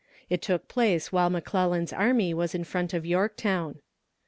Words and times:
It 0.31 0.41
took 0.41 0.67
place 0.67 1.11
while 1.11 1.29
McClellan's 1.29 1.93
army 1.93 2.33
was 2.33 2.55
in 2.55 2.63
front 2.63 2.91
of 2.95 3.05
Yorktown. 3.05 3.81